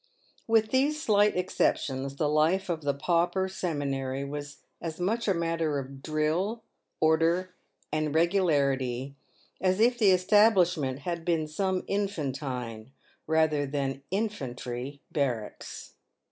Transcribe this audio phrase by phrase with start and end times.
[0.47, 5.77] With these slight exceptions, the life of the pauper seminary was as much a matter
[5.77, 6.63] of drill,
[6.99, 7.53] order,
[7.91, 9.15] and regularity,
[9.61, 12.91] as if the establish ment had been some infantine
[13.27, 15.93] rather than infantry barracks.